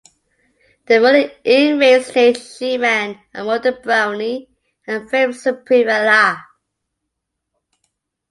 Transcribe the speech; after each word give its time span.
They 0.87 0.97
murder 0.97 1.31
inmates 1.43 2.15
Nate 2.15 2.37
Shemin 2.37 3.21
and 3.35 3.45
Mondo 3.45 3.79
Browne, 3.83 4.47
and 4.87 5.07
frame 5.07 5.31
Supreme 5.31 5.87
Allah. 5.89 6.43